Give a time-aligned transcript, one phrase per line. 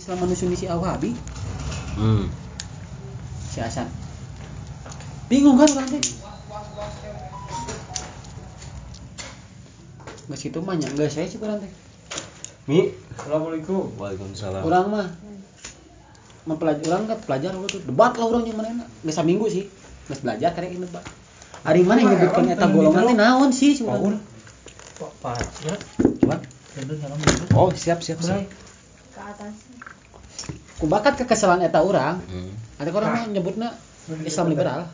[0.00, 1.12] Islam manusia si Awabi
[2.00, 2.24] hmm.
[3.52, 3.84] si Hasan.
[5.28, 6.00] Bingung kan orang teh
[10.30, 11.72] nggak situ mah nya nggak saya sih orang teh
[12.64, 12.94] Mi.
[13.18, 13.98] Assalamualaikum.
[13.98, 14.62] Waalaikumsalam.
[14.62, 15.06] Orang mah
[16.48, 19.68] mempelajari orang kan pelajar lo tuh debat lah orang yang mana nggak seminggu sih.
[20.08, 21.04] Nggak belajar karena ini debat.
[21.60, 24.16] Hari mana yang nyebutkan eta golongan teh naon sih sebenarnya
[24.96, 25.36] Pak Pak.
[25.68, 25.76] Ya.
[26.24, 26.36] Coba.
[27.52, 28.69] Oh siap siap siap
[29.20, 29.54] ke atas
[30.80, 32.80] ku bakat kekesalan eta orang hmm.
[32.80, 33.76] ada orang mah nyebutnya
[34.24, 34.88] Islam liberal.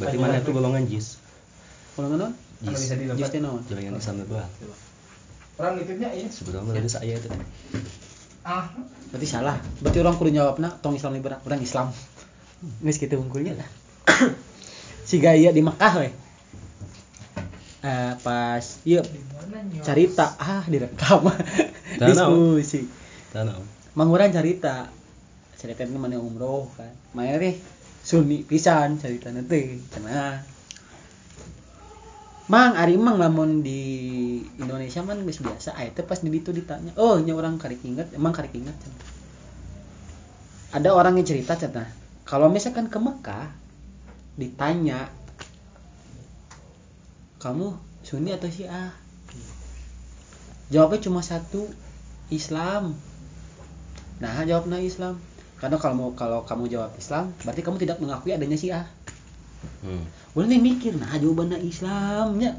[0.00, 1.20] Berarti mana itu golongan jis?
[1.94, 2.34] Golongan
[2.64, 3.20] bisa dilebat.
[3.20, 4.48] Just naon Golongan Islam liberal.
[5.60, 6.32] Orang nitipnya ini.
[6.32, 7.28] Sebetulnya dari saya itu.
[8.40, 8.72] Ah.
[9.12, 9.60] berarti salah.
[9.84, 11.92] Berarti orang kudu jawabna tong Islam liberal orang Islam.
[12.80, 13.68] Nggak segitu unggulnya lah.
[15.10, 16.12] Si gaya di Mekah weh
[17.80, 19.00] Eh, pas iya
[19.80, 21.28] cerita ah direkam.
[21.96, 22.99] Diskusi
[23.30, 23.56] Tanah
[23.94, 24.90] mangurang cerita
[25.54, 26.90] cerita ini mana umroh kan?
[27.14, 27.54] Main teh
[28.00, 30.40] sunni pisan cerita nanti cenah
[32.50, 33.82] mang ari mang lamun di
[34.58, 38.10] Indonesia man geus biasa aya teh pas di ditu ditanya oh nya orang karek inget
[38.16, 38.74] emang karek cenah.
[40.74, 41.86] ada orang yang cerita cenah
[42.26, 43.52] kalau misalkan ke Mekah
[44.34, 45.12] ditanya
[47.38, 48.90] kamu sunni atau syiah
[50.72, 51.68] jawabnya cuma satu
[52.32, 52.96] Islam
[54.20, 55.16] nah jawabnya Islam.
[55.60, 58.86] Karena kalau mau kalau kamu jawab Islam berarti kamu tidak mengakui adanya syiah.
[59.84, 60.08] Hmm.
[60.32, 62.56] boleh nih mikir nah jawabannya Islamnya.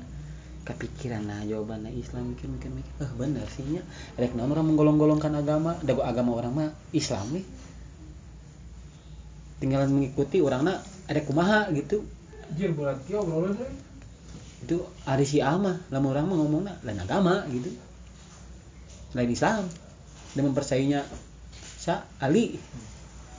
[0.62, 2.94] Kepikiran nah jawabannya Islam mikir mikir mikir.
[3.02, 3.82] Eh benar sih nya
[4.22, 7.46] rek naon orang menggolong-golongkan agama dago agama orang mah Islam nih.
[9.62, 10.78] Tinggal mengikuti orangnya
[11.10, 12.06] ada kumaha gitu.
[12.54, 13.58] Jir bulat kieu obrolan
[14.62, 14.78] itu
[15.10, 17.74] hari si mah lama orang mah ngomongnya lain agama gitu.
[19.18, 19.66] Lain Islam.
[20.32, 21.04] Dan mempercayainya
[21.82, 22.62] sa Ali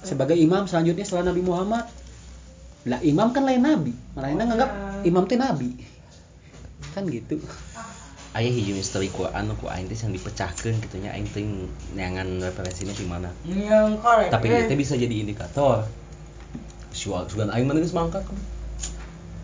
[0.02, 1.86] sebagai imam selanjutnya setelah Nabi Muhammad
[2.82, 4.70] lah imam kan lain nabi malah ini nganggap
[5.06, 5.78] imam teh nabi
[6.90, 7.38] kan gitu
[8.32, 11.44] Ayah hiji misteri Quran ku aing teh yang dipecahkeun gitu nya aing teh
[11.92, 13.28] nyangan referensinya di mana.
[13.44, 14.32] Yang korek.
[14.32, 15.84] Tapi itu bisa jadi indikator.
[16.96, 18.24] Sugan sugan aing mana geus mangkat.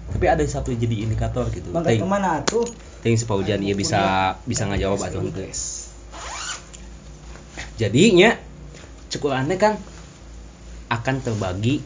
[0.08, 1.68] Tapi ada satu jadi indikator gitu.
[1.68, 2.64] Bangkai Ting, ke mana tuh?
[3.04, 5.52] ting si Paujan ieu bisa bisa ngajawab atau henteu.
[7.76, 8.40] Jadinya
[9.18, 9.74] Quran teh kan
[10.88, 11.84] akan terbagi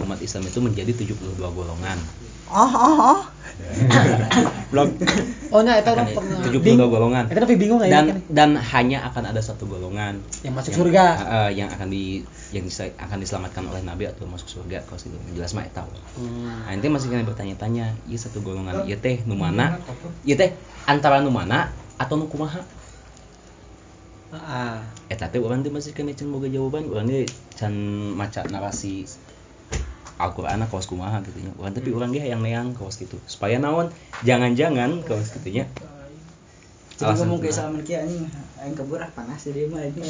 [0.00, 1.98] umat Islam itu menjadi 72 golongan.
[2.52, 3.20] Oh, oh, oh.
[4.72, 4.88] Belum
[5.52, 7.28] oh nah itu orang pernah 72 bingung golongan.
[7.28, 8.18] itu tapi bingung ya dan kan?
[8.32, 12.24] dan hanya akan ada satu golongan yang masuk surga eh, eh, yang akan di
[12.56, 16.00] yang bisa, akan diselamatkan oleh nabi atau masuk surga kalau gitu jelas mah eta we.
[16.16, 16.48] Hmm.
[16.48, 19.76] nah, nanti masih kena bertanya-tanya iya satu golongan iya teh nu mana
[20.24, 20.56] iya teh
[20.88, 21.68] antara nu mana
[22.00, 22.64] atau nu kumaha
[24.32, 24.80] ah
[25.12, 27.72] eta teh urang teh masih kena can boga jawaban urang ge can
[28.16, 29.04] maca narasi
[30.16, 33.92] Al-Qur'an kaos kumaha gitu nya urang tapi urang ge hayang neang kaos gitu supaya naon
[34.24, 35.68] jangan-jangan kaos gitu nya
[37.02, 37.56] Jadi ngomong ke kumaha.
[37.56, 38.30] Salman Ki anjing,
[38.62, 40.06] aing keburah panas jadi mah ini.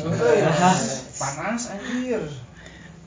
[1.16, 2.20] Panas anjir.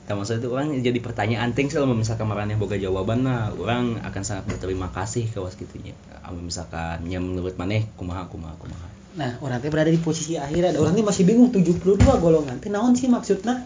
[0.06, 4.22] Nah, maksudnya itu orang jadi pertanyaan ting sih misalkan marahnya boga jawaban nah orang akan
[4.26, 5.94] sangat berterima kasih ke was gitunya.
[6.26, 8.95] Amun misalkan nya menurut maneh kumaha kumaha kumaha.
[9.16, 11.80] Nah orang teh berada di posisi akhir ada orang teh masih bingung 72
[12.20, 13.64] golongan teh naon sih maksudnya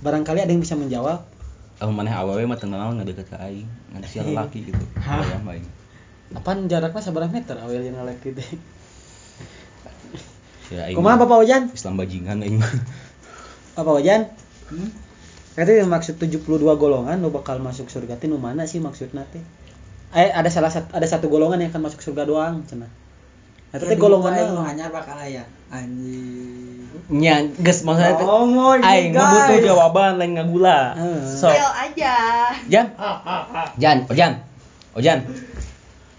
[0.00, 1.28] barangkali ada yang bisa menjawab
[1.78, 3.62] Amun maneh awewe mah teu naon ngadeukeut ka aing,
[3.94, 4.82] ngan sia laki gitu.
[5.06, 5.62] Bayang bae.
[6.34, 8.42] apaan jaraknya seberapa meter awal yang ngelek gitu
[10.74, 10.98] Ya aing.
[10.98, 12.72] kumaha Bapak Ojan Islam bajingan aing mah.
[13.78, 14.26] Bapak Ojan
[14.68, 14.92] Hmm?
[15.58, 16.44] Yang maksud 72
[16.78, 19.42] golongan lo bakal masuk surga teh nu mana sih maksudnya teh?
[20.14, 22.86] Eh ada salah satu ada satu golongan yang akan masuk surga doang cenah.
[23.68, 24.64] Nah, Tapi tapi golongan naon?
[24.64, 25.44] hanya bakal aya.
[25.68, 26.88] Anjing.
[27.08, 30.96] Nya geus maksudnya teh Oh, my aing mah butuh jawaban lain ngagula.
[31.22, 32.14] So, Real aja
[32.66, 32.86] Jan.
[33.76, 34.32] Jan, Ojan.
[34.92, 35.18] Ojan.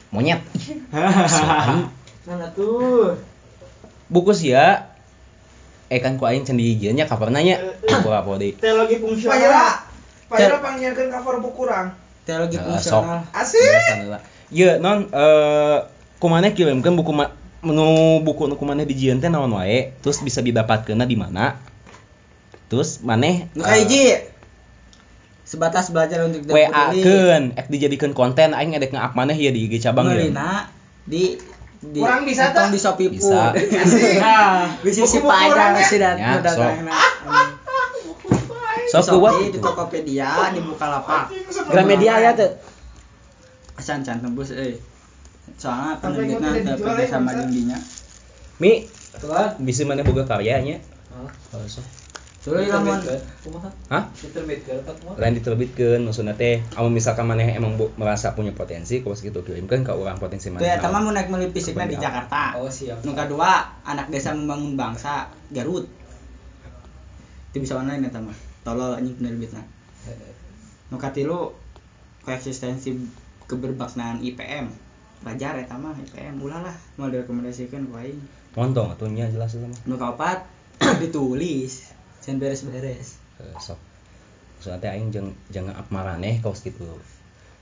[0.10, 0.42] Monyet.
[2.28, 3.18] Mana tuh?
[4.06, 4.90] bukus ya
[5.86, 9.38] eh kan ku aing can di nya kabar nanya aku apa deh Teologi fungsional.
[10.26, 11.94] Payura panggilkeun cover buku kurang.
[12.24, 13.22] Teologi Eh, fungsional.
[13.30, 13.62] Asik.
[14.50, 15.78] ya non eh
[16.18, 17.30] kumaneh kirimkeun buku ma
[17.60, 21.60] menu buku nu kumaneh di jieu teh naon wae terus bisa didapatkeunna di mana
[22.72, 24.32] terus maneh Nu kahiji.
[25.44, 29.82] Sebatas belajar untuk WA keun ek dijadikeun konten aing edek nge-up maneh ya di IG
[29.82, 30.30] cabang ya
[31.10, 31.42] di
[31.80, 32.76] di Kurang bisa, tak?
[32.76, 33.56] di Shopee Bisa.
[33.56, 36.60] Nah, Bisa si buku-buku pajak kurang, si dat Ya, sok.
[39.16, 41.32] kuat Shopee, di Tokopedia, di Bukalapak.
[41.72, 42.52] Gramedia ya tuh.
[43.80, 44.76] Asan can tembus euy.
[45.58, 47.38] Soalnya tidak teu dijual kerja ya, sama bangsat.
[47.42, 47.78] jeung dinya.
[48.60, 48.74] mi
[49.18, 49.50] Tuan.
[49.64, 50.78] bisa maneh boga karyanya
[51.50, 51.82] Oh, sok
[52.40, 52.96] Tuluy lamun
[53.92, 54.04] Hah?
[55.20, 59.84] lain diterbitkan maksudnya teh amun misalkan maneh emang bu- merasa punya potensi kos gitu kirimkan
[59.84, 62.00] ke orang potensi ya mah mau naik meuli fisiknya di.
[62.00, 62.56] Jakarta.
[62.56, 63.04] Oh, siap.
[63.04, 65.84] Nu kedua, anak desa membangun bangsa Garut.
[67.52, 68.38] Itu bisa online ya mah.
[68.64, 69.60] Tolol anjing penerbitna.
[70.90, 71.52] Nu katilu
[72.24, 72.96] koeksistensi
[73.52, 74.72] keberbaknaan IPM.
[75.20, 78.20] Pelajar eta mah IPM ulah lah mau direkomendasikan ku aing.
[78.56, 80.44] montong atunya jelas itu mah Nu kaopat
[81.04, 81.92] ditulis.
[82.20, 83.20] Can beres-beres.
[83.40, 83.80] Eh, sok
[84.80, 86.84] teh aing jeung jangan up maraneh kos gitu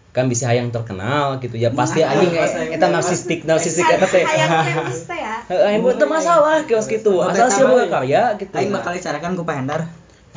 [0.10, 2.96] kan bisa hayang terkenal gitu ya pasti Nah, aing pas eh, aing eta lewat.
[2.98, 5.36] narsistik narsistik eta teh famous teh ya.
[5.46, 9.38] Heeh, aing teu masalah kios gitu Oh, asal sih boga karya gitu Aing bakal dicarakan
[9.38, 9.82] ku Pak Hendar.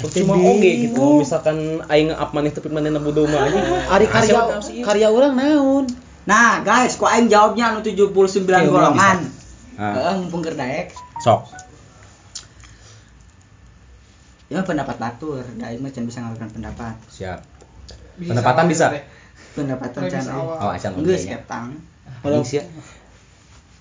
[0.01, 4.41] cuma oge gitu misalkan aing up maneh tapi maneh bodoh mah anjing Ari karya
[4.85, 5.85] karya orang naon?
[6.31, 9.19] Nah, guys, ku aing jawabnya anu 79 Oke, ulang golongan.
[9.75, 9.93] Ah.
[9.99, 10.95] Heeh, mumpung keur daek.
[11.19, 11.51] sok
[14.51, 16.95] Ya pendapat batur, da aing mah can bisa ngalukan pendapat.
[17.11, 17.43] siap
[18.19, 18.95] Pendapatan bisa?
[19.59, 20.23] Pendapatan can.
[20.23, 20.39] Bisa eh.
[20.39, 20.57] awal.
[20.59, 21.69] oh acan oge Geus ketang.
[22.23, 22.63] Anjing sia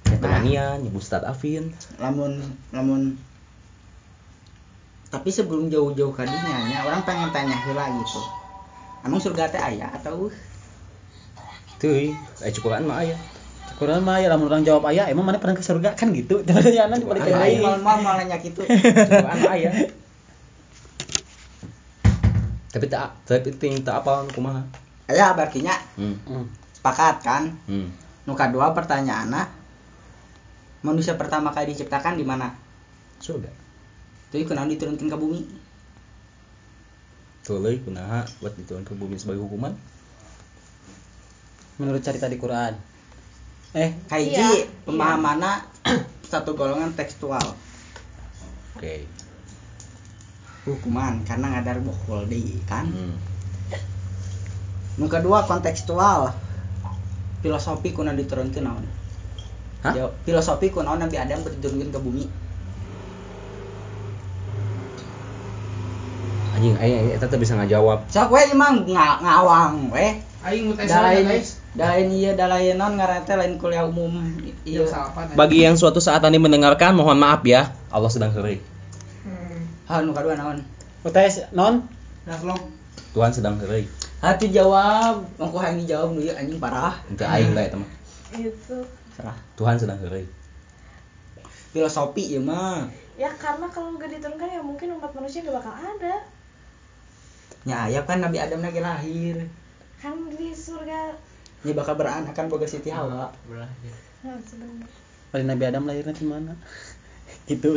[0.09, 1.69] ya temanian ya Ustad Afin
[2.01, 2.41] Lamun
[2.73, 3.13] lamun
[5.09, 8.21] tapi sebelum jauh-jauh ke dinya nya, orang pengen tanya heula gitu.
[9.01, 10.29] Emang surga teh aya atau
[11.79, 12.11] teuy
[12.43, 13.15] eh cukupan mah aya
[13.79, 16.43] Kurang mah ya lamun orang jawab aya, emang mana pernah ke surga kan gitu.
[16.43, 17.59] Pertanyaan cuma aing dikendain.
[17.63, 18.59] mal mal mal nanya gitu.
[18.67, 19.71] cukupan mah aya
[22.69, 24.61] tapi tak tapi ting tak apa kumaha
[25.09, 26.45] Aya berarti nya hmm Hmm.
[26.75, 27.43] sepakat kan?
[27.65, 27.87] hmm
[28.27, 29.47] Nu kadua pertanyaanna
[30.85, 32.53] manusia pertama kali diciptakan di mana?
[33.17, 33.49] surga
[34.29, 35.41] Jadi kunaon diturunkan ke bumi?
[37.41, 39.73] tuluy kunaha buat diturun ke bumi sebagai hukuman
[41.79, 42.75] Menurut cerita di Quran.
[43.71, 45.63] Eh, Kaiji Iya, pemahamanna
[46.31, 47.53] satu golongan tekstual
[48.73, 48.95] oke
[50.65, 52.89] hukuman karena ngadar bokol deui kan.
[52.89, 53.15] hmm.
[54.97, 56.33] Nu kedua kontekstual
[57.45, 58.85] filosofi kuna diturunkeun naon?
[59.85, 59.93] Hah?
[60.25, 62.25] Filosofi kunaon Nabi Adam diturunkeun ke bumi?
[66.49, 70.19] anjing aing eta teh bisa ngajawab Sok we emang nga, ngawang we.
[70.43, 71.58] Aing mau tes Dalain aja, guys.
[71.71, 74.09] Dalain ieu dalain naon ngaran teh lain kuliah umum
[74.63, 75.33] Iya, salapan.
[75.33, 78.61] bagi yang suatu saat anda mendengarkan mohon maaf ya Allah sedang kering
[79.19, 79.61] Hmm.
[79.85, 80.61] Ha nu kadua naon?
[81.01, 81.85] UTS non?
[82.25, 82.61] Vlog.
[83.11, 83.85] Tuhan sedang kering
[84.19, 86.97] Hati jawab, engko hayang dijawab nu ieu anjing parah.
[87.07, 87.89] itu aing lah eta mah
[88.29, 88.77] Gitu.
[89.11, 89.37] Serah.
[89.55, 90.27] Tuhan sedang kering
[91.69, 92.89] Filosofi ieu mah.
[93.13, 96.15] Ya karena kalau gak diturunkan ya mungkin umat manusia gak bakal ada.
[97.63, 99.35] Nya aya kan Nabi Adam lagi lahir.
[99.97, 101.13] Kan di surga.
[101.63, 103.31] Dia bakal beranak kan boga Siti Hawa.
[103.51, 104.87] Nah, sebenarnya.
[105.29, 106.53] Pada Nabi Adam lahirnya di mana?
[107.49, 107.73] gitu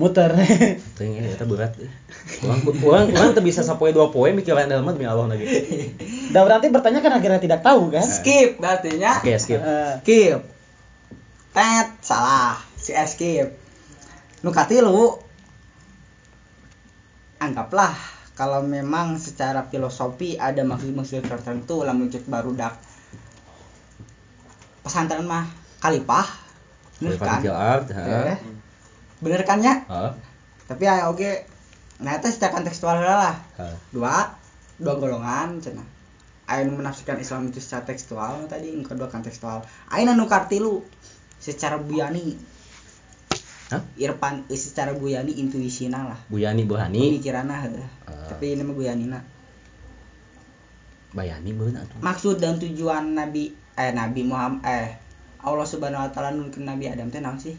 [0.00, 0.80] muter eh
[1.36, 1.92] eta berat eh.
[2.40, 5.44] Urang urang urang teu bisa sapoe dua poe mikiran dalam demi Allah lagi.
[6.32, 9.20] dan berarti bertanya kan akhirnya tidak tahu kan Skip berarti nya.
[9.20, 9.60] Oke, skip.
[9.60, 10.40] Eh, Skip.
[11.52, 12.56] Tet salah.
[12.80, 13.52] Si skip.
[14.40, 15.20] Nu katilu
[17.40, 17.92] anggaplah
[18.40, 22.72] kalau memang secara filosofi ada maksud-maksud tertentu lamun cek barudak
[24.80, 25.44] pesantren mah
[25.76, 26.24] kalipah
[27.04, 27.44] bener kan?
[27.44, 27.52] Eh,
[28.00, 28.36] ha.
[29.20, 29.84] bener kan ya?
[29.92, 30.16] Ha.
[30.64, 31.44] tapi ya oke.
[32.00, 33.76] Nah itu secara kontekstual lah Ha.
[33.92, 34.32] dua
[34.80, 35.84] dua golongan cenah
[36.48, 39.60] aya nu menafsirkan Islam itu secara tekstual tadi nu kedua kontekstual.
[39.92, 40.80] Aya nu kartilu
[41.36, 42.40] secara buyani
[43.70, 43.82] Hah?
[43.96, 47.14] Irfan eh, secara buyani intuisina lah Buyani Burhani.
[47.14, 47.86] pemikiranna heuh.
[48.04, 48.26] Ah.
[48.26, 49.18] tapi ini mah buyanina
[51.10, 51.98] Bayani beun atuh.
[51.98, 54.94] maksud dan tujuan Nabi eh Nabi Muhammad eh
[55.40, 57.56] Allah Subhanahu wa taala nurunkeun Nabi Adam teh naon sih?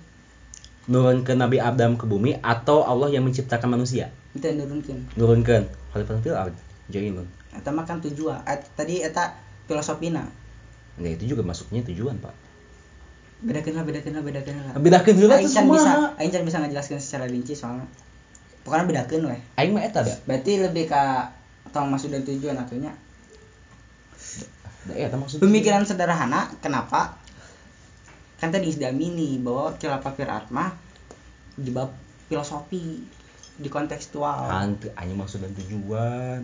[0.85, 4.13] Nurun ke Nabi Adam ke bumi atau Allah yang menciptakan manusia?
[4.31, 5.17] Itu nurunkeun.
[5.17, 6.55] Nurunkeun Khalifah Kecil Art.
[6.87, 7.25] Jainun.
[7.51, 8.39] Eta mah kan tujuan.
[8.45, 10.23] Eh, tadi eta filosofina.
[10.95, 12.31] Nah, itu juga masuknya tujuan, Pak.
[13.41, 14.73] Bedakeun lah, bedakeun lah, bedakeun lah.
[14.77, 16.13] Heula Aing tuh can bisa, semua.
[16.21, 17.89] aing bisa ngajelaskeun secara rinci soalnya.
[18.61, 19.37] Pokoknya bedakeun we.
[19.57, 20.13] Aing mah eta da.
[20.29, 21.03] Berarti lebih ke
[21.73, 22.93] tong maksud dan tujuan atunya.
[24.91, 25.41] Maksud.
[25.41, 27.17] Pemikiran sederhana, kenapa?
[28.41, 30.73] Kan tadi diamini bahwa khilafah Fir'aun mah
[31.53, 31.93] di bab
[32.25, 33.01] filosofi,
[33.57, 34.49] di kontekstual.
[34.49, 36.41] Hantu anjing maksud dan tujuan.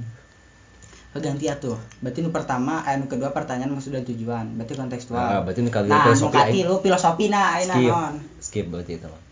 [1.21, 1.77] Ganti atuh.
[2.01, 4.55] Berarti nu pertama eh nu kedua pertanyaan maksud dan tujuan.
[4.57, 5.19] Berarti kontekstual.
[5.19, 6.43] Ah, berarti nu kali nah filosofi aing.
[6.51, 7.89] katilu filosofi nah ayeuna Skip.
[7.91, 8.13] naon?
[8.43, 9.23] Skip berarti itu mah.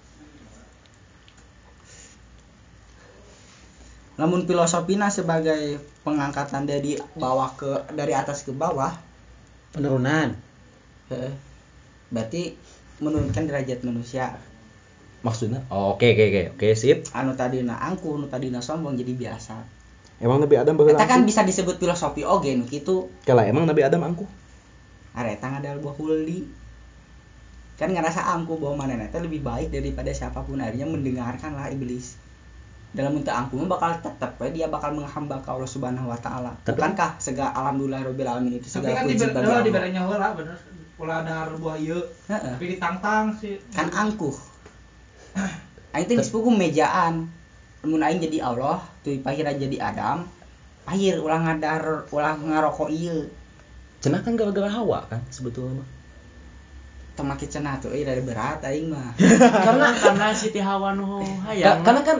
[4.16, 5.76] namun filosofina sebagai
[6.08, 8.96] pengangkatan dari bawah ke dari atas ke bawah.
[9.76, 10.32] Penurunan.
[11.12, 11.36] Heeh,
[12.08, 12.56] berarti
[13.04, 14.40] menurunkan derajat manusia.
[15.20, 15.68] Maksudnya?
[15.68, 17.12] Oh, oke oke oke oke sip.
[17.12, 19.75] Anu tadina angkuh anu tadina sombong jadi biasa
[20.20, 23.82] emang Nabi Adam baheula Eta kan bisa disebut filosofi oge nu kitu Kala emang Nabi
[23.84, 24.28] Adam angkuh
[25.16, 26.44] areta ada buah huldi
[27.76, 32.16] kan ngerasa angkuh bahwa mana teh lebih baik daripada siapa pun akhirnya mendengarkan lah iblis
[32.96, 36.56] dalam bentuk angkuh mah bakal tetap we dia bakal menghamba ke Allah Subhanahu wa taala.
[36.64, 39.68] Tapi- Bukankah segala alhamdulillah rabbil alamin itu Tapi segala kan puji di bagi di Allah.
[39.76, 40.56] berenya heula bener.
[40.96, 42.00] Ulah dahar buah ieu.
[42.32, 42.56] Heeh.
[42.56, 43.60] Tapi ditantang sih.
[43.76, 44.32] Kan angkuh.
[45.92, 47.28] Aing teh geus mejaan.
[47.84, 50.26] Mun aing jadi Allah, tuluy pahira jadi Adam,
[50.82, 53.30] pahir ulah ngadar ulah ngarokok ieu.
[54.02, 55.88] cenah kan gara-gara Hawa kan sebetulnya mah
[57.16, 59.16] Teu make cenah tuh euy rada berat aing mah.
[59.66, 62.18] karena karena Siti Hawa nu hayang karena kan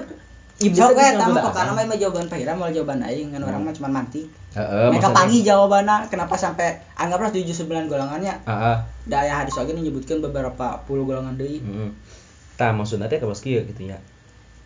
[0.56, 3.76] we bisa tama ngegoda kok karena mah jawaban pahira mau jawaban aing kan orang mah
[3.76, 4.32] cuma mantik.
[4.56, 8.78] Heeh, Mereka pagi jawabannya kenapa sampai anggaplah 7 9 golongannya Heeh.
[9.04, 11.60] daya hadis lagi menyebutkan beberapa puluh golongan deui.
[11.60, 11.92] Heeh.
[12.56, 14.00] Tah maksudnya teh kawas kieu gitu nya.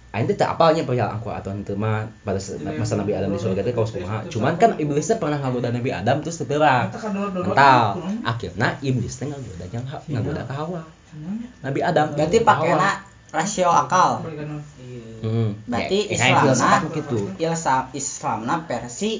[0.10, 3.38] Aing teh teu apalnya perihal angkuh atau henteu mah pada se- masa Nabi Adam di
[3.38, 4.26] surga teh kawas kumaha.
[4.26, 6.50] Cuman kan iblis teh pernah ngagoda Nabi Adam terus teu.
[6.50, 7.54] Eta kan dulu-dulu.
[7.54, 8.02] Mental.
[8.26, 10.82] Akhirnya iblis teh ngagoda jeung Ha- ngagoda ka Hawa.
[11.62, 12.18] Nabi Adam.
[12.18, 12.50] Berarti Hawa.
[12.50, 12.92] pakainya
[13.30, 14.12] rasio akal.
[14.26, 15.50] Heeh.
[15.70, 17.20] Berarti Ya, ya, Islam filsafat nah, mah gitu.
[17.38, 19.12] Islam Islamna versi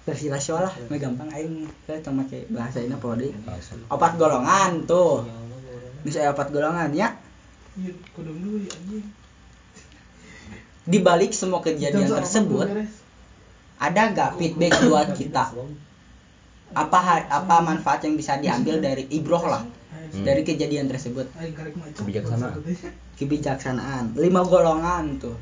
[0.00, 3.30] versi rasio lah, gampang aing teh teu make bahasa ini apa deui.
[3.90, 5.26] Opat golongan tuh.
[6.02, 7.14] Bisa opat golongan ya.
[7.76, 9.06] Iya, ya anjing.
[10.84, 12.66] Di balik semua kejadian tersebut
[13.78, 15.44] ada gak feedback buat kita?
[16.70, 19.64] Apa apa manfaat yang bisa diambil dari ibroh lah
[20.10, 20.26] Hmm.
[20.26, 21.22] dari kejadian tersebut?
[21.94, 22.50] Kebijaksanaan.
[23.14, 25.36] kebijaksanaan lima golongan tuh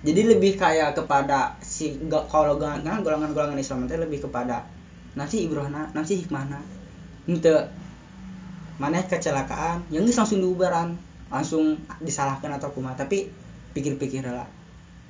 [0.00, 1.98] jadi lebih kayak kepada si
[2.30, 4.64] kalau golongan golongan golongan Islam itu lebih kepada
[5.12, 6.62] nasi ibrohna nasi hikmahna
[7.26, 7.52] ente
[8.76, 9.86] mana kecelakaan?
[9.88, 10.88] Yang geus langsung diubaran.
[11.28, 11.64] Langsung
[11.98, 12.94] disalahkan atau kumaha.
[12.96, 13.30] Tapi
[13.72, 14.46] pikir-pikir lah.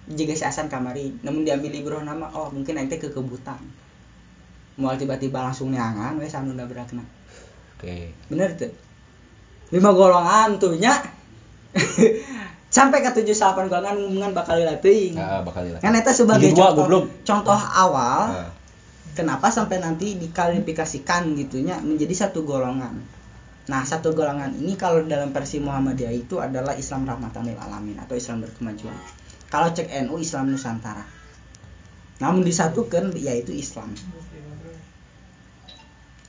[0.07, 1.17] Jika si asan kamari.
[1.21, 3.61] Namun diambil ibroh nama oh mungkin ente kekebutan
[4.75, 7.07] mau tiba-tiba langsung neangan wes anu nabrakna
[7.79, 8.11] Oke.
[8.27, 8.75] bener tuh?
[9.71, 10.91] Lima golongan tuh nya.
[12.75, 15.79] Sampai ke tujuh delapan golongan ngomongin bakal teuing Ah, bakal lah.
[15.79, 17.05] kan eta sebagai dua, contoh goblok.
[17.23, 18.51] contoh awal Ah.
[19.15, 22.99] kenapa sampai nanti dikalifikasikan gitunya menjadi satu golongan
[23.65, 28.13] nah satu golongan ini kalau dalam versi Muhammadiyah itu adalah Islam rahmatan lil alamin atau
[28.13, 28.97] Islam berkemajuan.
[29.49, 31.07] Kalau cek NU Islam Nusantara.
[32.21, 33.95] Namun disatukan yaitu Islam.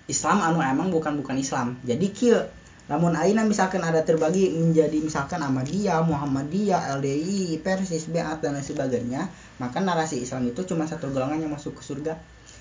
[0.05, 1.75] Islam anu emang bukan bukan Islam.
[1.81, 2.39] Jadi kieu.
[2.85, 9.25] Namun aina misalkan ada terbagi menjadi misalkan Ahmadiyah, Muhammadiyah, LDI, Persis, Beat dan lain sebagainya
[9.57, 12.13] maka narasi Islam itu cuma satu golongan yang masuk ke surga.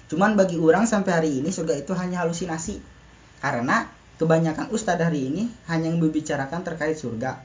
[0.07, 2.78] Cuman bagi orang sampai hari ini surga itu hanya halusinasi.
[3.43, 3.85] Karena
[4.21, 7.42] kebanyakan ustadz hari ini hanya yang membicarakan terkait surga.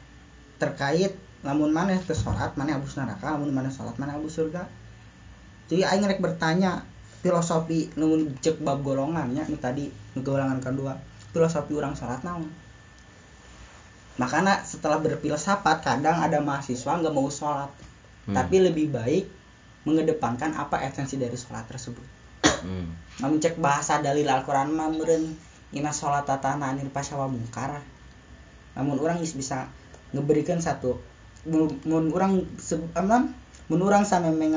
[0.61, 4.67] Terkait lamun mana ke sholat mana abus neraka lamun mana sholat mana abus surga.
[5.69, 6.83] Jadi aing rek bertanya
[7.21, 9.87] filosofi nu cek bab golongannya nu tadi
[10.19, 10.97] golongan kedua
[11.31, 12.49] filosofi orang sholat naon?
[14.19, 17.71] Makanya setelah berfilsafat kadang ada mahasiswa nggak mau sholat.
[18.29, 18.37] Hmm.
[18.37, 19.25] tapi lebih baik
[19.89, 22.05] mengedepankan apa esensi dari sholat tersebut.
[22.59, 22.91] Hmm.
[23.23, 24.91] namun cek bahasa dalil Al-Quran mah
[25.75, 27.81] ina sholat tatana anil pasyawa mungkar.
[28.77, 29.69] Namun orang bisa
[30.13, 30.97] ngeberikan satu.
[31.45, 33.33] Mun orang se- am,
[33.69, 34.49] mun urang sameme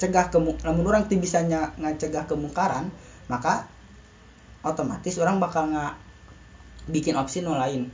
[0.00, 2.88] cegah kemu lamun orang teu bisa nya ngacegah kemungkaran
[3.28, 3.68] maka
[4.64, 6.00] otomatis orang bakal nga
[6.88, 7.92] bikin opsi no lain.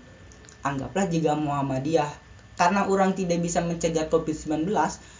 [0.62, 2.10] Anggaplah jika Muhammadiyah
[2.54, 4.70] karena orang tidak bisa mencegah COVID-19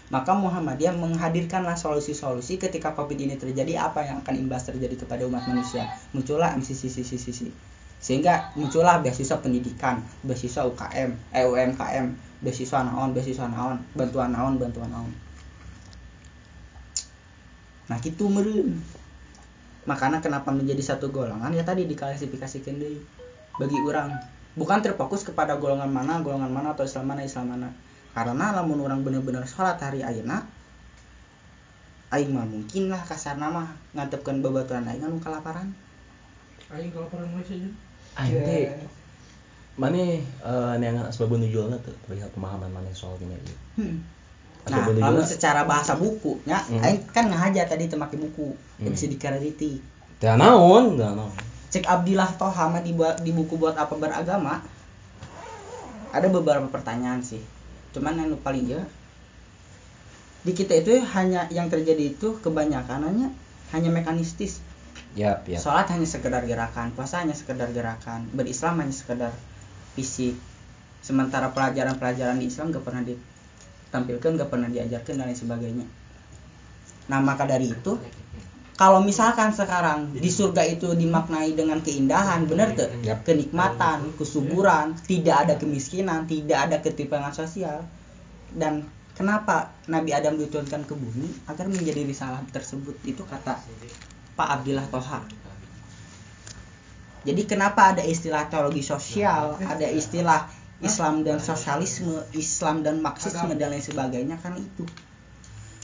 [0.07, 5.43] maka Muhammadiyah menghadirkanlah solusi-solusi ketika COVID ini terjadi apa yang akan imbas terjadi kepada umat
[5.51, 5.91] manusia?
[6.15, 7.51] Muncullah MCCCCC
[7.97, 12.07] sehingga muncullah beasiswa pendidikan beasiswa UKM eh UMKM
[12.45, 15.11] beasiswa naon beasiswa naon bantuan naon bantuan naon.
[17.89, 18.79] Nah gitu meren
[19.89, 21.51] makanya kenapa menjadi satu golongan?
[21.57, 23.01] Ya tadi diklasifikasikan deui
[23.57, 24.13] bagi orang.
[24.57, 27.69] Bukan terfokus kepada golongan mana golongan mana atau Islam mana Islam mana
[28.17, 30.41] karena lamun orang bener-bener sholat hari ayeuna
[32.17, 35.69] aing mah mungkin lah kasar nama ngantepkeun babaturan aing anu kelaparan
[36.67, 37.69] Aing kalau pernah mulai saja.
[38.19, 38.65] Aing teh
[39.77, 40.21] mana eh
[40.81, 43.57] neangan asbabun nuzulna tuh perihal pemahaman mana soal ini ieu.
[43.79, 43.97] Hmm.
[44.67, 46.81] Nah, nuzulna secara bahasa buku nya Hmm.
[46.83, 48.89] aing kan ngahaja tadi teu make buku Hmm.
[48.89, 49.79] bisa dikrediti
[50.19, 51.31] teu naon, teu naon.
[51.69, 54.65] cek Abdillah Toha mah di, di buku buat apa beragama
[56.11, 57.43] ada beberapa pertanyaan sih
[57.97, 58.85] cuman yang paling ya
[60.45, 63.35] di kita itu hanya yang terjadi itu kebanyakannya
[63.75, 64.63] hanya mekanistis.
[65.17, 65.59] Yap, yap.
[65.59, 69.33] sholat hanya sekedar gerakan puasa hanya sekedar gerakan berislam hanya sekedar
[69.97, 70.37] fisik.
[71.01, 75.87] Sementara pelajaran-pelajaran di Islam gak pernah ditampilkan gak pernah diajarkan dan lain sebagainya.
[77.09, 77.97] Nah maka dari itu
[78.77, 82.93] kalau misalkan sekarang di surga itu dimaknai dengan keindahan bener tuh?
[83.01, 83.25] Yap.
[83.25, 87.89] kenikmatan kesuburan tidak ada kemiskinan tidak ada ketimpangan sosial.
[88.53, 88.85] Dan
[89.17, 91.49] kenapa Nabi Adam diturunkan ke bumi?
[91.49, 93.57] Agar menjadi risalah tersebut itu kata
[94.37, 95.25] Pak Abdillah Toha.
[97.25, 100.53] Jadi kenapa ada istilah teologi sosial ada istilah
[100.85, 104.37] Islam dan sosialisme Islam dan Marxisme dan lain sebagainya?
[104.37, 104.85] Kan itu.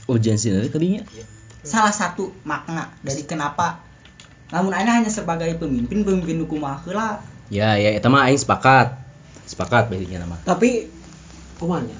[0.05, 1.01] Urgensi dari kadinya
[1.63, 3.79] salah satu makna dari kenapa
[4.53, 6.77] namun Aina hanya sebagai pemimpin pemimpin hukum lah.
[7.49, 8.93] Ya ya itu mah aing sepakat.
[9.49, 10.37] Sepakat basicnya nama.
[10.45, 10.85] Tapi
[11.57, 11.97] kumanya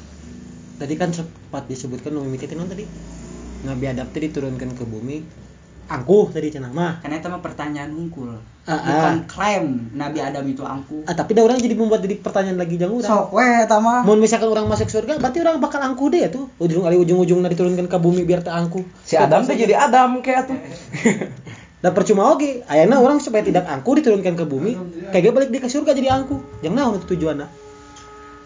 [0.77, 2.85] tadi kan sempat disebutkan nu mimiti non tadi.
[3.65, 5.25] Nabi Adam tadi diturunkan ke bumi
[5.89, 10.63] angkuh tadi cenah mah karena itu mah pertanyaan hungkul Ah, bukan klaim Nabi Adam itu
[10.63, 11.03] angkuh.
[11.03, 14.07] Ah, tapi dah orang jadi membuat jadi pertanyaan lagi jang urang sok we eta mah.
[14.07, 17.91] Mau misalkan orang masuk surga berarti orang bakal angkuh deh tuh ujung kali ujung-ujung diturunkan
[17.91, 18.87] ke bumi biar tak angkuh.
[19.03, 20.55] Si Adam tuh jadi Adam kayak tuh
[21.83, 24.79] dan percuma oke ayana orang supaya tidak angkuh diturunkan ke bumi
[25.11, 26.63] kayak balik di ke surga jadi angkuh.
[26.63, 27.63] Jangan naon itu tujuannya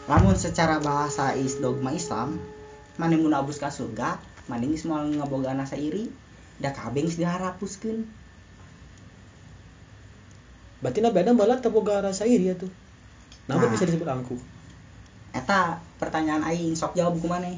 [0.08, 2.40] namun secara bahasa is dogma Islam
[2.96, 4.16] mana mun abus ka surga
[4.48, 6.08] mana geus moal ngaboga nasa iri
[6.58, 8.08] da diharapuskeun.
[10.78, 12.70] Berarti Nabi Adam balak teboga rasa iri ya tuh.
[13.50, 13.74] Namun Nah.
[13.74, 14.58] bisa disebut angkuh
[15.38, 17.58] eta pertanyaan aing sok jawab ku maneh.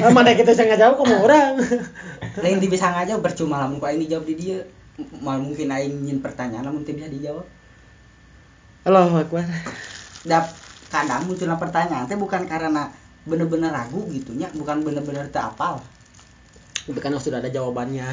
[0.00, 1.60] Ah, mana kita bisa ngajawab kok mau orang
[2.42, 4.58] lain di bisa ngajawab percuma lamun ku aing dijawab di dia.
[5.20, 7.44] Mal mungkin aing nyin pertanyaan namun teu bisa dijawab.
[8.88, 9.44] Allah Akbar.
[10.24, 10.48] Da
[10.88, 12.88] kadang munculna pertanyaan teh bukan karena
[13.24, 15.80] bener-bener ragu gitunya bukan bener-bener teu apal
[16.84, 18.08] itu kan sudah ada jawabannya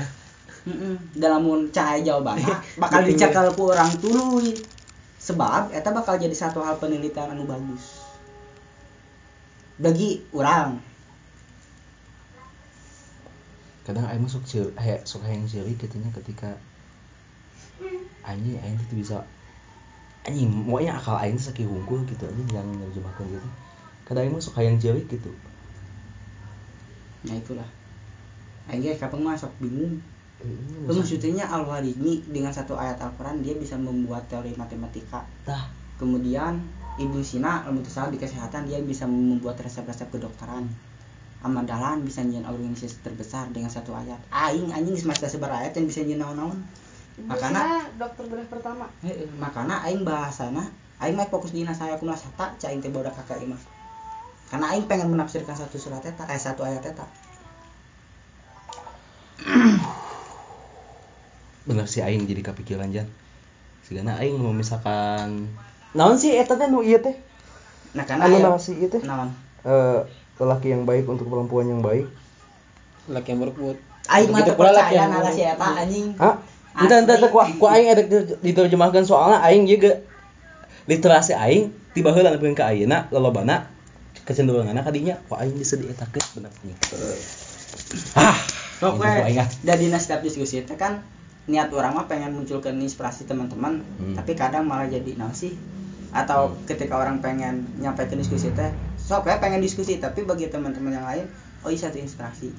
[0.62, 1.42] Heeh, dalam
[1.74, 3.34] cahaya jawabannya bakal Di pinggir.
[3.34, 4.54] dicekal ku orang tuluy.
[5.22, 8.02] Sebab eta bakal jadi satu hal penelitian anu bagus.
[9.82, 10.78] Bagi orang,
[13.82, 16.54] kadang aing masuk cil eh sok hayang ciri katanya ketika
[18.22, 19.18] anjing aing tuh bisa
[20.30, 23.50] anjing pokoknya akal aing tuh saking hungkul gitu anjing yang nerjemahkan gitu
[24.06, 25.34] kadang aing masuk hayang ciri gitu
[27.26, 27.66] nah itulah.
[28.72, 30.00] Kapeng mah sok bingung.
[30.42, 35.22] Ini Lu maksud- maksudnya Al-Waridni dengan satu ayat Al-Quran dia bisa membuat teori matematika.
[35.46, 35.70] tah
[36.02, 36.58] Kemudian
[36.98, 40.66] Ibnu Sina ilmu di kesehatan dia bisa membuat resep-resep kedokteran.
[41.42, 44.18] Ahmad Dahlan bisa nyian organisasi terbesar dengan satu ayat.
[44.30, 46.58] Aing anjing masa sebar ayat yang bisa nyian naon-naon.
[47.22, 47.66] Makana Makanya
[48.02, 48.86] dokter bedah pertama.
[49.06, 50.64] Heeh, makana aing bahasana
[51.02, 53.62] aing mah fokus dina saya kunaon sata ca aing teh bodak kakak ieu mah.
[54.50, 57.06] Karena aing pengen menafsirkan satu surat eta, eh satu ayat eta.
[61.68, 63.08] bener sih aing jadi kepikiran jan
[63.86, 65.46] sigana aing mau misalkan
[65.94, 67.14] naon sih eta teh nu ieu teh
[67.92, 69.36] Nah, karena anu aya narasi ieu teh naon?
[69.68, 70.00] Eh,
[70.40, 72.08] lelaki yang baik untuk perempuan yang baik
[73.12, 73.78] laki yang berkut
[74.10, 75.54] Aing mah percaya yang narasi buruk.
[75.54, 76.08] eta anjing.
[76.18, 76.36] Hah?
[76.72, 78.04] Entah entah entah ku, ku aing ada
[78.42, 80.02] diterjemahkan soalnya aing juga
[80.90, 83.70] literasi aing tiba heula nepikeun ka ayeuna lolobana
[84.26, 86.76] kecenderunganna kadinya ku aing bisa dietakeun bener nih.
[88.18, 88.36] Ah,
[88.82, 89.12] Sok ini we.
[89.14, 89.48] ku aing ah.
[89.62, 91.06] Da dina setiap diskusi teh kan
[91.44, 94.14] niat orang mah pengen munculkan inspirasi teman-teman, Hmm.
[94.14, 95.54] tapi kadang malah jadi naon sih?
[96.12, 96.66] Atau Hmm.
[96.66, 101.26] ketika orang pengen nyampaikan diskusi teh, sok we pengen diskusi tapi bagi teman-teman yang lain,
[101.62, 102.50] oh iya satu inspirasi.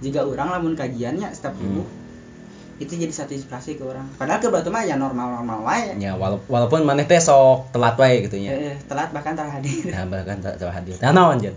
[0.00, 1.64] Jika orang lamun kajiannya setiap Hmm.
[1.72, 1.84] minggu
[2.74, 4.02] itu jadi satu inspirasi ke orang.
[4.12, 5.94] Padahal ke batu mah ya normal-normal wae.
[5.96, 8.50] Ya wala- walaupun maneh teh sok telat wae gitu nya.
[8.50, 9.86] Eh, telat bahkan terhadir.
[9.88, 10.98] Nah, bahkan tak hadir.
[10.98, 11.54] Nah, naon jan?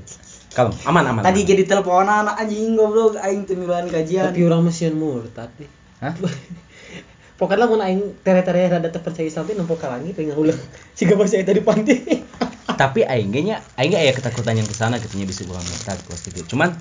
[0.55, 1.21] Kalem, aman aman.
[1.21, 1.49] Tadi aman.
[1.51, 4.31] jadi teleponan anjing goblok aing teu kajian.
[4.31, 5.67] tapi orang mesin murtad deh
[5.99, 6.15] Hah?
[7.39, 10.55] pokoknya mun aing tere-tere rada teu percaya Islam teh nempok ka langit pengen ulang
[10.97, 11.95] siga percaya tadi panti
[12.81, 15.63] tapi aing ge nya aing ge aya ketakutan yang ke sana gitu nya bisa urang
[15.63, 16.79] murtad kelas gitu cuman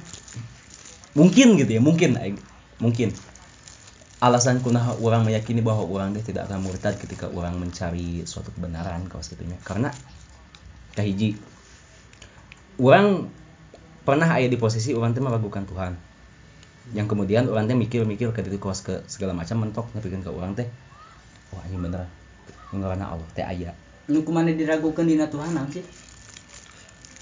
[1.19, 2.39] mungkin gitu ya mungkin aing
[2.79, 3.11] mungkin
[4.23, 9.11] alasan kunaha orang meyakini bahwa orang teh tidak akan murtad ketika orang mencari suatu kebenaran
[9.11, 9.91] kelas gitunya karena
[10.95, 11.35] kahiji
[12.79, 13.27] orang
[14.05, 15.93] pernah ada di posisi orang teh meragukan Tuhan.
[16.93, 20.53] Yang kemudian orang teh mikir-mikir ke diri kuas ke segala macam mentok ngepikeun ke orang
[20.53, 20.69] teh
[21.51, 22.05] wah ini bener.
[22.71, 23.73] Ngaranna Allah teh aya
[24.05, 25.85] Nu kumane diragukeun dina Tuhan naon sih?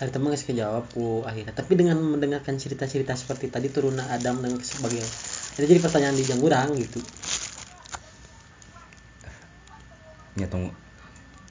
[0.03, 1.55] ada teman geus kejawab ku akhirnya.
[1.55, 5.07] Tapi dengan mendengarkan cerita-cerita seperti tadi turunnya Adam dan sebagainya
[5.55, 6.99] itu jadi pertanyaan di jangurang gitu.
[10.35, 10.75] Ya tunggu.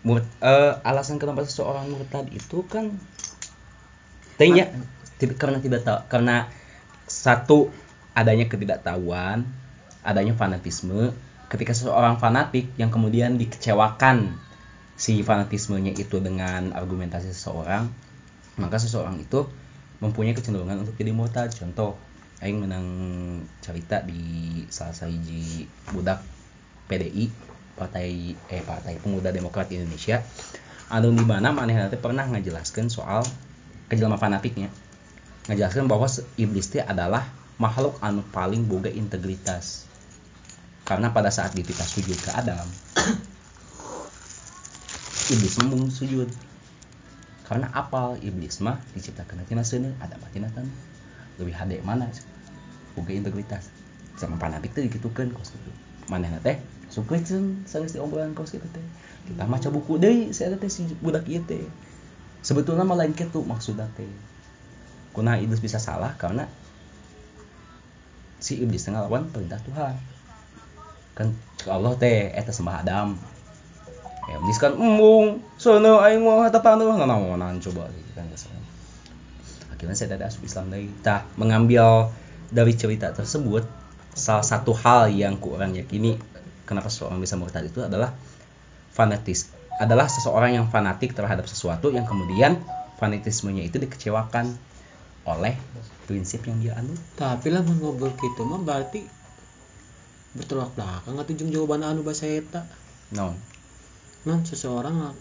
[0.03, 2.91] Mur- eh, alasan kenapa seseorang murtad itu kan
[4.35, 4.67] tehnya
[5.21, 6.49] tidak karena tidak tahu karena
[7.05, 7.69] satu
[8.17, 9.45] adanya ketidaktahuan
[10.01, 11.13] adanya fanatisme.
[11.51, 14.39] Ketika seseorang fanatik yang kemudian dikecewakan
[14.95, 17.91] si fanatismenya itu dengan argumentasi seseorang
[18.55, 19.49] maka seseorang itu
[19.99, 21.97] mempunyai kecenderungan untuk jadi murtad contoh
[22.41, 22.87] aing menang
[23.61, 26.21] cerita di salah sahiji budak
[26.89, 27.29] PDI
[27.77, 30.21] partai eh partai pemuda demokrat Indonesia.
[30.91, 33.23] Anu di mana manehna teh pernah ngajelaskan soal
[33.87, 34.67] kejelma fanatiknya
[35.49, 36.05] ngajelaskan bahwa
[36.37, 37.25] iblis teh adalah
[37.57, 39.89] makhluk anu paling boga integritas.
[40.85, 42.65] Karena pada saat kita sujud ke Adam
[45.33, 46.29] iblis mau sujud.
[47.45, 50.71] Karena apal iblis mah diciptakan tina seuneung ada mah tina tanah
[51.35, 52.07] lebih hade mana?
[52.93, 53.71] Boga integritas.
[54.19, 55.71] Sama fanatik teh digitukeun kos kitu.
[56.07, 58.85] Manehna teh sukeun sanes diobrolan kos kitu teh.
[59.25, 59.97] Kita maca buku
[60.31, 61.65] si eta teh si budak ieu teh.
[62.41, 64.09] Sebetulnya mah lain kitu maksudna teh
[65.11, 66.47] kunaha iblis bisa salah karena
[68.41, 69.95] si iblis teh ngalawan perintah Tuhan.
[71.13, 71.27] Kan
[71.69, 73.15] Allah teh eta sembah Adam.
[74.29, 78.29] Ya iblis kan embung sono aing mau hata panuh nanaonan coba gitu kan
[79.71, 80.89] akhirnya saya tidak asup Islam lagi.
[81.01, 82.13] Tah mengambil
[82.53, 83.65] dari cerita tersebut
[84.13, 86.19] salah satu hal yang kurang yakini
[86.67, 88.13] kenapa seseorang bisa murtad itu adalah
[88.91, 92.59] fanatis adalah seseorang yang fanatik terhadap sesuatu yang kemudian
[93.01, 94.53] fanatismenya itu dikecewakan
[95.27, 95.53] oleh
[96.09, 99.05] prinsip yang dia anut tapi lah ngobrol gitu mah berarti
[100.31, 102.63] bertolak belakang atau jeung jawaban anu bahasa eta?
[103.11, 103.35] Non
[104.23, 105.11] non seseorang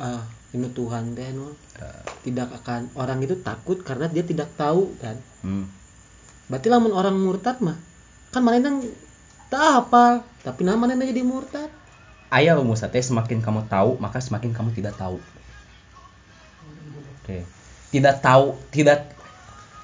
[0.00, 0.24] ah
[0.56, 5.16] ini Tuhan teh non Eh, tidak akan orang itu takut karena dia tidak tahu kan?
[5.44, 5.68] Hmm.
[6.48, 7.76] berarti lamun orang murtad mah
[8.32, 8.80] kan mana
[9.52, 11.68] tak hafal tapi nama mana jadi murtad?
[12.32, 15.20] Ayah rumus teh semakin kamu tahu maka semakin kamu tidak tahu.
[17.20, 17.44] Oke.
[17.92, 19.15] Tidak tahu tidak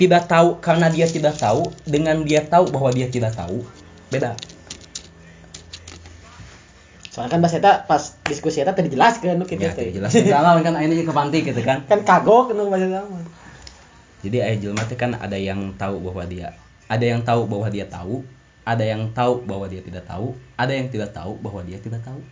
[0.02, 3.62] tidak tahu karena dia tidak tahu dengan dia tahu bahwa dia tidak tahu
[4.10, 4.34] beda.
[7.12, 10.58] Soalnya kan bahasa eta pas diskusi eta tadi jelaskan nu kitu ya teh jelas kalau
[10.64, 11.84] kan ini ke panti gitu kan.
[11.86, 13.22] Kan kagok nu bahasa sama
[14.22, 16.54] jadi ayah jelma kan ada yang tahu bahwa dia
[16.86, 18.22] ada yang tahu bahwa dia tahu
[18.62, 22.22] ada yang tahu bahwa dia tidak tahu ada yang tidak tahu bahwa dia tidak tahu.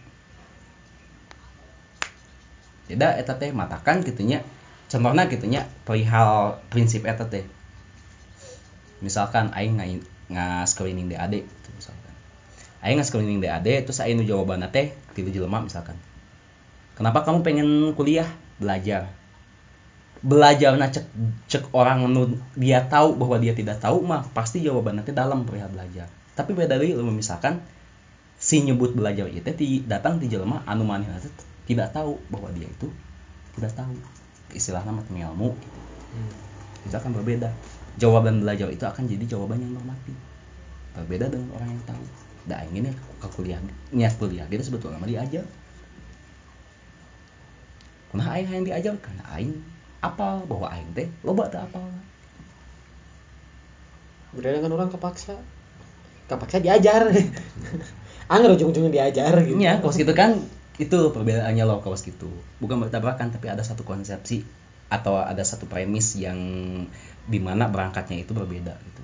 [2.87, 4.43] Tidak eta teh matakan gitunya
[4.87, 7.43] contohnya gitunya perihal prinsip eta teh
[9.01, 9.77] misalkan aing
[10.31, 12.13] ngas screening DAD gitu misalkan.
[12.81, 15.99] Aing ngas screening DAD terus aing nu jawabanna teh tilu jelema misalkan.
[16.95, 18.29] Kenapa kamu pengen kuliah?
[18.61, 19.09] Belajar.
[20.21, 21.09] Belajar nah cek
[21.49, 25.73] cek orang nu dia tahu bahwa dia tidak tahu mah pasti jawaban nanti dalam perihal
[25.73, 26.07] belajar.
[26.37, 27.65] Tapi beda deui lu misalkan
[28.41, 31.33] si nyebut belajar itu ti datang di jelema anu manehna teh
[31.65, 32.89] tidak tahu bahwa dia itu
[33.57, 33.97] tidak tahu.
[34.51, 35.81] Istilahnya mah teu ilmu gitu.
[36.91, 37.53] itu akan berbeda
[37.99, 40.15] jawaban belajar itu akan jadi jawaban yang normatif
[40.95, 42.05] berbeda dengan orang yang tahu.
[42.49, 43.61] Da aing ini ke kuliah.
[43.95, 45.45] Niat kuliah gitu sebetulnya mah diajar
[48.11, 49.55] Kumaha aing yang diajar karena aing
[50.03, 51.87] apal bahwa aing teh loba teu apal.
[54.35, 55.39] beda dengan orang kepaksa.
[56.27, 57.07] Kepaksa diajar.
[58.33, 59.59] Anggar ujung-ujungnya diajar gitu.
[59.59, 60.39] Iya, kaos gitu kan.
[60.79, 62.31] Itu perbedaannya loh kaos gitu.
[62.63, 64.43] Bukan bertabrakan tapi ada satu konsepsi
[64.91, 66.39] atau ada satu premis yang
[67.31, 69.03] di mana berangkatnya itu berbeda gitu.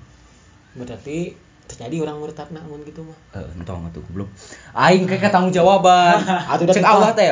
[0.77, 1.33] berarti
[1.67, 4.27] terjadi orang murtad namun gitu mah Eh, entong atuh belum.
[4.71, 6.23] Aing kayak tanggung jawaban.
[6.23, 7.27] Atuh udah Cek Allah teh.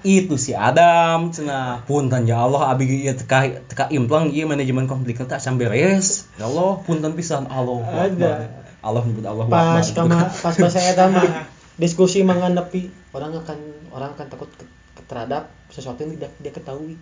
[0.00, 1.84] Itu si Adam cenah.
[1.84, 6.24] Punten ya Allah abi ieu teka teka implang ieu manajemen konflik tak sampai beres.
[6.40, 7.84] Ya Allah, punten pisan Allah.
[7.84, 8.48] Ada.
[8.78, 13.58] Allah nyebut Allah pas kama pas bahasa eta mah diskusi menghadapi orang akan
[13.90, 14.50] orang akan takut
[15.10, 16.94] terhadap sesuatu yang tidak dia ketahui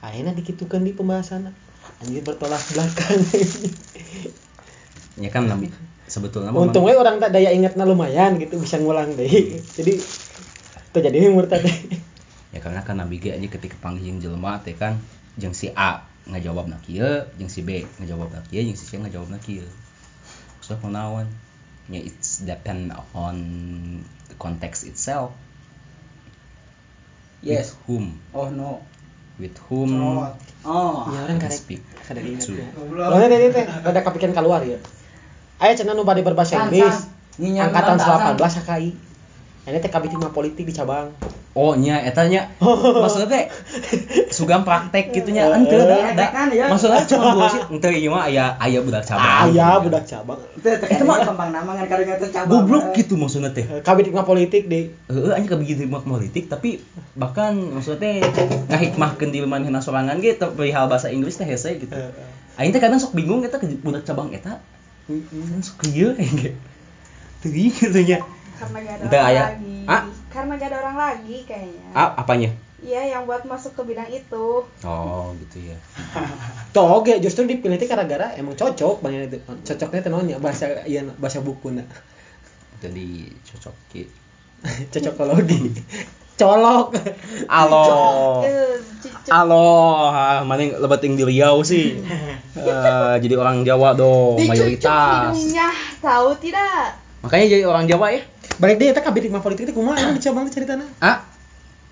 [0.00, 1.52] akhirnya dikitukan di pembahasan
[2.04, 3.18] anjir bertolak belakang.
[5.18, 5.66] Ya kan nabi
[6.06, 9.26] sebetulnya memang- untungnya orang tak daya ingatnya lumayan gitu bisa ngulang deh.
[9.74, 9.98] Jadi
[10.94, 11.74] terjadi murtad deh.
[12.54, 14.96] Ya karena kan nabi ge aja ketika panggil jeung jelema teh kan
[15.36, 18.96] jeung si A ngajawab na kieu jeung si B ngajawab na kieu jeung si C
[18.96, 19.66] ngajawab na kieu.
[20.64, 21.28] So kunaon
[21.92, 23.36] ya it's depend on
[24.30, 25.34] the context itself.
[27.42, 27.74] Yes.
[27.74, 28.04] with whom.
[28.32, 28.86] Oh no.
[29.38, 29.94] With whom
[30.66, 31.06] Oh.
[31.14, 32.18] Ya orang karek speak kada
[32.74, 33.08] Goblok.
[33.08, 34.78] Soalnya tadi teh rada kepikiran keluar ya.
[35.62, 37.08] Aya cenah nu bade berbahasa Inggris.
[37.38, 38.90] Angkatan orang, 18 HKI.
[39.70, 41.14] Ini teh mah politik di cabang.
[41.56, 42.52] Oh nya eta nya
[43.02, 43.44] maksudnya teh
[44.28, 45.96] sugam praktek gitu nya henteu da, da.
[46.12, 46.66] Praktekan, ya.
[46.68, 50.40] maksudnya cuma bullshit henteu ieu mah aya aya budak cabang Aya budak cabang.
[50.60, 52.50] Itu mah gampang nama kan karena teh cabang.
[52.64, 56.84] goblok gitu maksudnya teh Kabeh mah politik di Heeh, aja kebegitu mah politik tapi
[57.16, 61.96] bahkan maksudnya teh ngahikmahkeun di manehna sorangan ge perihal bahasa Inggris teh hese gitu.
[62.58, 64.60] Aing teh kadang sok bingung eta budak cabang eta.
[65.64, 66.12] Sok kieu.
[67.42, 68.18] Teuing gitu nya.
[68.58, 71.88] karena gak ada lagi Ah, karena gak ada orang lagi kayaknya.
[71.92, 72.52] Ah apanya?
[72.78, 74.62] Iya yang buat masuk ke bidang itu.
[74.86, 75.76] Oh gitu ya.
[76.74, 79.38] Tuh oke justru dipilih itu gara-gara emang cocok banyak itu.
[79.42, 81.74] Cocoknya teh naonnya bahasa iya bahasa buku
[82.78, 83.08] jadi
[83.42, 84.02] cocok ki
[84.94, 85.74] Cocokologi.
[86.38, 86.94] Colok.
[89.02, 91.98] c- halo ah, mana yang lebeting di Riau sih.
[92.58, 95.30] Eh, jadi orang Jawa dong dicucuk mayoritas.
[95.30, 95.70] hidungnya
[96.02, 96.98] tahu tidak?
[97.22, 98.22] Makanya jadi orang Jawa ya
[98.58, 100.82] Balik deh eta kabeh di politik itu kumaha emang di cabang di ceritana.
[100.98, 101.27] ah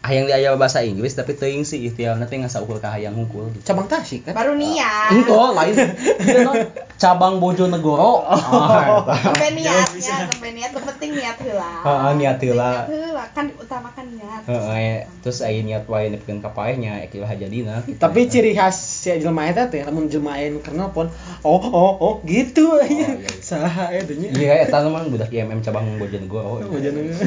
[0.07, 3.67] hayang diajar bahasa Inggris tapi teuing sih ikhtiar nanti nggak saukur ka hayang hungkul gitu.
[3.67, 4.33] Cabang Tasik kan.
[4.33, 5.75] baru niat Enggak, lain.
[6.27, 6.55] Iya, non.
[6.97, 8.23] cabang Bojonegoro.
[8.23, 9.15] Ah, eta.
[9.27, 12.71] sampai niatnya sampai niat yang penting niat heula Heeh, niat heula.
[12.87, 17.83] heula kan diutamakan niat Heeh, terus aya niat wae nepikeun ka paehnya ekilah hajadina.
[17.83, 17.99] gitu.
[17.99, 21.11] Tapi ciri khas si jelema eta teh lamun jelema aya nu kenalpon,
[21.43, 22.87] oh oh oh gitu aja.
[22.87, 23.31] iya, iya.
[23.39, 24.31] Saha eta nya.
[24.31, 26.63] Iya, eta mah budak IMM cabang Bojonegoro.
[26.65, 27.19] Bojonegoro.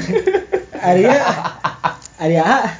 [0.80, 1.20] Arya.
[2.20, 2.76] Arya.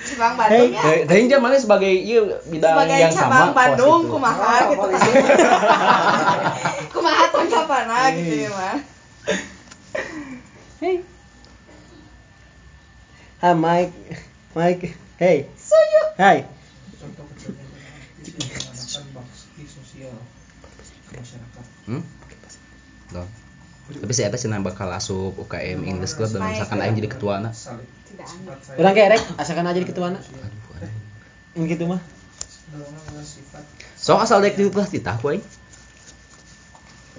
[0.00, 4.04] cabang Bandung ya Dari dari mana sebagai iya bidang sebagai yang cabang sama Bandung kos
[4.04, 4.12] itu.
[4.12, 5.00] kumaha gitu kan
[6.92, 8.76] kumaha tanggapanna gitu ya mah
[10.80, 11.04] Hey.
[13.44, 13.92] Ah Mike.
[14.56, 14.96] Mike.
[15.20, 15.44] Hey.
[15.60, 16.48] suyu Hai.
[21.84, 22.02] Hmm?
[23.12, 23.28] Loh.
[23.90, 27.52] Tapi saya cenah bakal asup UKM English Club dan misalkan aing jadi ketuana.
[27.52, 30.18] salib saya Urang kerek asalkan aja di ketuana.
[31.54, 32.00] Yang gitu mah.
[33.98, 35.44] So asal dek dititah titah ku aing.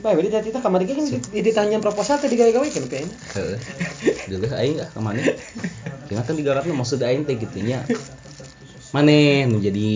[0.02, 3.16] Bae berarti tadi kita kamar kan di- ditanya proposal tadi gawe-gawe kan kayaknya.
[3.38, 3.58] Heeh.
[4.34, 5.22] Dulu aing ah ke mana?
[6.10, 7.86] Kena kan digarapna maksud aing teh gitu nya.
[8.92, 9.92] Maneh nu jadi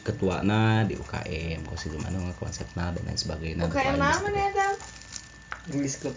[0.00, 3.68] ketuana di UKM, kos itu mana konsepna dan lain sebagainya.
[3.68, 4.72] UKM nama nih Adam
[5.72, 6.16] English Club.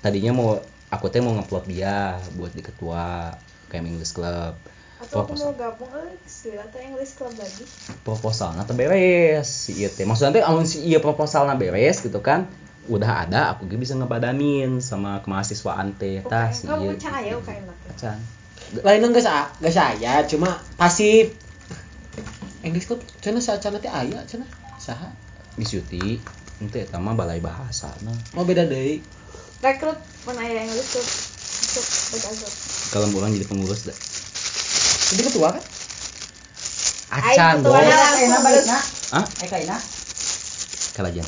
[0.00, 0.58] Tadinya mau
[0.96, 3.36] aku teh mau ngeplot dia buat di ketua
[3.68, 4.56] UKM English Club.
[4.96, 5.52] atau aku Proposal.
[5.52, 5.92] mau gabung
[6.24, 7.68] sih atau English Club lagi
[8.00, 10.08] Proposalnya teh beres si ieu teh.
[10.08, 12.48] Maksudnya teh amun si ieu proposalna beres gitu kan,
[12.88, 16.96] udah ada aku ge bisa ngebadanin sama kemahasiswaan teh tah si UKM kamu ieu.
[16.96, 18.18] can aya UKM nanti Can.
[18.82, 21.36] Lain enggak sa enggak saya, cuma pasif.
[22.64, 24.48] English Club cenah saacana teh aya cenah.
[24.80, 25.12] Saha?
[25.60, 26.16] Disuti
[26.56, 28.16] ente mah balai bahasa nah.
[28.32, 29.04] Mau beda deui.
[29.64, 32.52] Rekrut mana ya English Club untuk bergabung
[32.92, 33.96] Kalau orang jadi pengurus dah.
[35.14, 35.64] Jadi ketua kan?
[37.16, 37.72] Acan bos.
[38.42, 38.82] balik nak.
[39.14, 39.24] Hah?
[39.46, 39.76] Eka ina.
[40.98, 41.26] Kalajan.